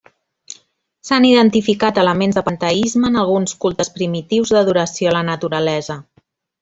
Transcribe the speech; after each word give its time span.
S'han 1.09 1.27
identificat 1.31 1.99
elements 2.03 2.39
de 2.39 2.43
panteisme 2.47 3.11
en 3.13 3.19
alguns 3.25 3.53
cultes 3.67 3.93
primitius 3.99 4.55
d'adoració 4.57 5.13
a 5.13 5.15
la 5.19 5.23
naturalesa. 5.29 5.99